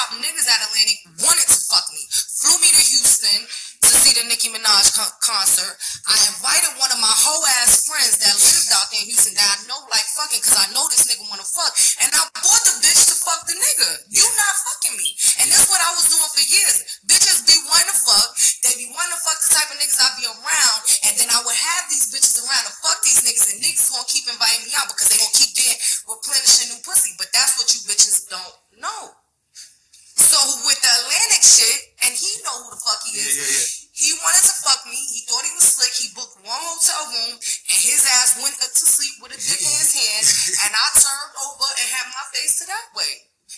[0.00, 2.00] top niggas at Atlantic wanted to fuck me.
[2.40, 3.40] Flew me to Houston
[3.84, 5.76] to see the Nicki Minaj con- concert.
[6.08, 9.44] I invited one of my whole ass friends that lived out there in Houston that
[9.44, 11.76] I know like fucking because I know this nigga wanna fuck.
[12.00, 14.08] And I bought the bitch to fuck the nigga.
[14.08, 15.08] You not fucking me.
[15.44, 16.76] And that's what I was doing for years.
[17.04, 18.28] Bitches be wanting to fuck.
[18.64, 20.80] They be wanting to fuck the type of niggas I be around.
[21.04, 23.52] And then I would have these bitches around to fuck these niggas.
[23.52, 25.76] And niggas gonna keep inviting me out because they gonna keep getting
[26.08, 27.12] replenishing new pussy.
[27.20, 29.19] But that's what you bitches don't know.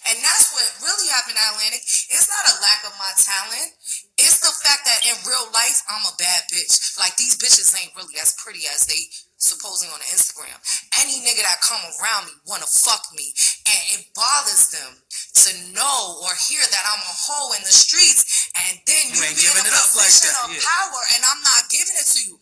[0.08, 1.82] And that's what really happened at Atlantic.
[2.10, 3.70] It's not a lack of my talent.
[4.18, 6.98] It's the fact that in real life, I'm a bad bitch.
[6.98, 9.08] Like these bitches ain't really as pretty as they
[9.42, 10.54] supposing on Instagram.
[11.02, 13.34] Any nigga that come around me wanna fuck me,
[13.66, 15.02] and it bothers them
[15.42, 18.22] to know or hear that I'm a hoe in the streets,
[18.68, 20.62] and then You you, ain't giving it up like that, yeah.
[20.62, 22.38] power, and I'm not giving it to you.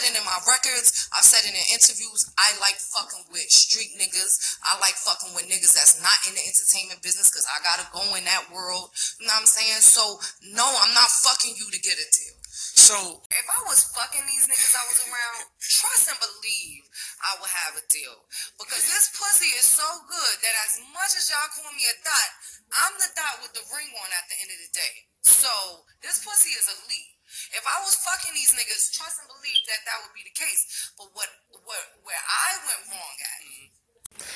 [0.00, 2.24] Said it in my records, I've said it in interviews.
[2.40, 4.56] I like fucking with street niggas.
[4.64, 8.00] I like fucking with niggas that's not in the entertainment business because I gotta go
[8.16, 8.96] in that world.
[9.20, 9.84] You know what I'm saying?
[9.84, 10.16] So
[10.56, 12.32] no, I'm not fucking you to get a deal.
[12.48, 16.88] So If I was fucking these niggas I was around, trust and believe
[17.20, 18.24] I would have a deal.
[18.56, 22.30] Because this pussy is so good that as much as y'all call me a dot,
[22.72, 24.94] I'm the dot with the ring on at the end of the day.
[25.28, 27.09] So this pussy is elite.
[27.54, 30.92] If I was fucking these niggas, trust and believe that that would be the case.
[30.98, 31.30] But what,
[31.64, 33.40] what where I went wrong at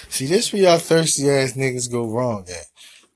[0.09, 2.67] See, this where y'all thirsty ass niggas go wrong at.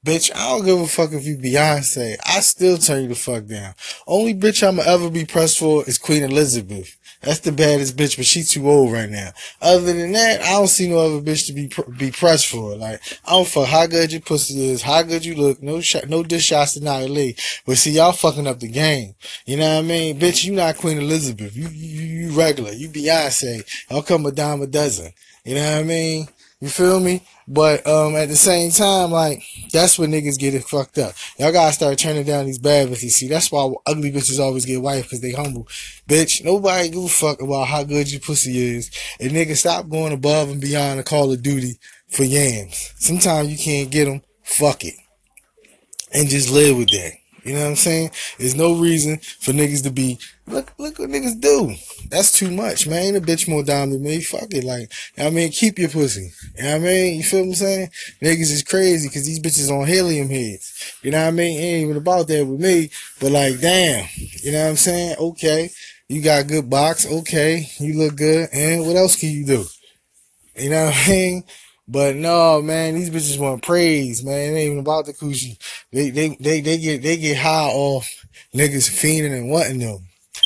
[0.09, 2.17] Bitch, I don't give a fuck if you Beyonce.
[2.25, 3.75] I still turn you the fuck down.
[4.07, 6.97] Only bitch I'ma ever be pressed for is Queen Elizabeth.
[7.21, 9.33] That's the baddest bitch, but she too old right now.
[9.61, 12.75] Other than that, I don't see no other bitch to be pr- be pressed for.
[12.75, 15.63] Like, I don't fuck how good your pussy is, how good you look.
[15.63, 17.37] No shot, no dish shots to Nia Lee.
[17.67, 19.15] But see, y'all fucking up the game.
[19.45, 20.19] You know what I mean?
[20.19, 21.55] Bitch, you not Queen Elizabeth.
[21.55, 22.73] You you, you regular.
[22.73, 23.63] You Beyonce.
[23.91, 25.13] I'll come a dime a dozen.
[25.45, 26.29] You know what I mean?
[26.61, 27.23] You feel me?
[27.47, 31.15] But um, at the same time, like that's when niggas get it fucked up.
[31.39, 33.13] Y'all gotta start turning down these bad bitches.
[33.13, 35.69] See, that's why ugly bitches always get wife because they humble.
[36.09, 38.91] Bitch, nobody give a fuck about how good your pussy is.
[39.21, 42.93] And niggas stop going above and beyond the Call of Duty for yams.
[42.97, 44.23] Sometimes you can't get them.
[44.43, 44.95] Fuck it,
[46.13, 47.18] and just live with that.
[47.45, 48.11] You know what I'm saying?
[48.39, 51.75] There's no reason for niggas to be look look what niggas do.
[52.09, 53.03] That's too much, man.
[53.03, 54.21] Ain't a bitch more down than me.
[54.21, 54.65] Fuck it.
[54.65, 56.33] Like, you know I mean, keep your pussy.
[56.57, 57.17] You know what I mean?
[57.17, 57.91] You feel what I'm saying?
[58.23, 60.97] Niggas is crazy because these bitches on helium heads.
[61.03, 61.61] You know what I mean?
[61.61, 62.91] Ain't even about that with me.
[63.21, 64.09] But like, damn.
[64.17, 65.17] You know what I'm saying?
[65.19, 65.71] Okay.
[66.09, 67.07] You got good box.
[67.07, 67.69] Okay.
[67.79, 68.49] You look good.
[68.53, 69.65] And what else can you do?
[70.57, 71.45] You know what I mean?
[71.91, 74.35] But no, man, these bitches want praise, man.
[74.35, 75.57] It ain't even about the coochie.
[75.93, 78.09] They they they they get they get high off
[78.55, 80.05] niggas fiending and wanting them.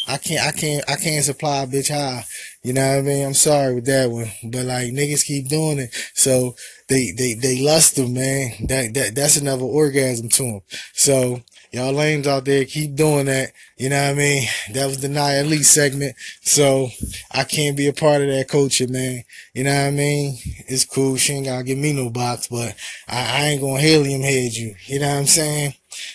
[0.08, 2.24] I can't I can't I can't supply a bitch high.
[2.62, 3.26] You know what I mean?
[3.26, 4.30] I'm sorry with that one.
[4.44, 5.94] But like niggas keep doing it.
[6.14, 6.54] So
[6.88, 8.52] they they they lust them, man.
[8.68, 10.60] That that that's another orgasm to them.
[10.92, 11.40] So
[11.72, 13.52] y'all lames out there keep doing that.
[13.76, 14.48] You know what I mean?
[14.74, 16.14] That was the Nia Lee segment.
[16.42, 16.88] So
[17.32, 19.24] I can't be a part of that culture, man.
[19.54, 20.38] You know what I mean?
[20.68, 21.16] It's cool.
[21.16, 22.74] She ain't gotta give me no box, but
[23.08, 24.74] I, I ain't gonna helium head you.
[24.84, 25.74] You know what I'm saying?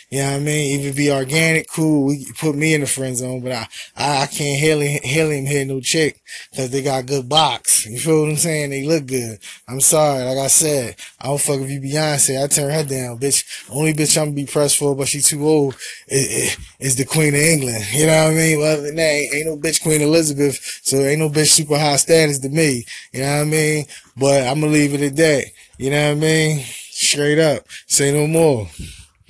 [0.10, 0.80] You know what I mean?
[0.80, 2.06] It be organic, cool.
[2.06, 5.82] We put me in the friend zone, but I, I, can't helium, helium head no
[5.82, 7.86] chick because they got good box.
[7.86, 8.70] You feel what I'm saying?
[8.70, 9.40] They look good.
[9.68, 10.24] I'm sorry.
[10.24, 12.42] Like I said, I don't fuck if you Beyonce.
[12.42, 13.70] I turn her down, bitch.
[13.70, 15.76] Only bitch I'm gonna be pressed for, but she too old,
[16.08, 17.84] is, is the Queen of England.
[17.92, 18.60] You know what I mean?
[18.60, 19.00] Well, ain't,
[19.34, 22.86] ain't no bitch Queen Elizabeth, so ain't no bitch super high status to me.
[23.12, 23.86] You know what I mean?
[24.16, 25.46] But I'm gonna leave it at that.
[25.78, 26.64] You know what I mean?
[26.64, 27.66] Straight up.
[27.88, 28.70] Say no more.